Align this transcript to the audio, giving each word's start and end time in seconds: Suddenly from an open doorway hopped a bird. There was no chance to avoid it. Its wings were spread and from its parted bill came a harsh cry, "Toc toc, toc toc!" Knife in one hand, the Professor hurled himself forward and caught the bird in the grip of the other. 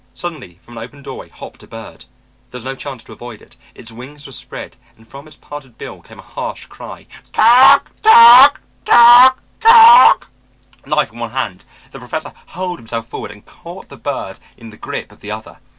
Suddenly 0.15 0.57
from 0.63 0.79
an 0.79 0.83
open 0.83 1.03
doorway 1.03 1.29
hopped 1.29 1.61
a 1.61 1.67
bird. 1.67 2.05
There 2.49 2.57
was 2.57 2.65
no 2.65 2.73
chance 2.73 3.03
to 3.03 3.11
avoid 3.13 3.39
it. 3.39 3.55
Its 3.75 3.91
wings 3.91 4.25
were 4.25 4.31
spread 4.31 4.75
and 4.97 5.07
from 5.07 5.27
its 5.27 5.37
parted 5.37 5.77
bill 5.77 6.01
came 6.01 6.17
a 6.17 6.23
harsh 6.23 6.65
cry, 6.65 7.05
"Toc 7.33 7.91
toc, 8.01 8.61
toc 8.83 9.43
toc!" 9.59 10.27
Knife 10.87 11.13
in 11.13 11.19
one 11.19 11.29
hand, 11.29 11.63
the 11.91 11.99
Professor 11.99 12.33
hurled 12.47 12.79
himself 12.79 13.05
forward 13.09 13.29
and 13.29 13.45
caught 13.45 13.89
the 13.89 13.95
bird 13.97 14.39
in 14.57 14.71
the 14.71 14.75
grip 14.77 15.11
of 15.11 15.19
the 15.19 15.29
other. 15.29 15.59